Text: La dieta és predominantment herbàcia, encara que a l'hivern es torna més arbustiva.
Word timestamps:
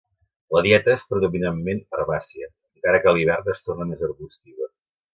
La 0.55 0.61
dieta 0.67 0.91
és 0.93 1.03
predominantment 1.11 1.83
herbàcia, 1.99 2.51
encara 2.75 3.05
que 3.05 3.13
a 3.13 3.17
l'hivern 3.19 3.55
es 3.57 3.65
torna 3.71 3.91
més 3.95 4.07
arbustiva. 4.11 4.73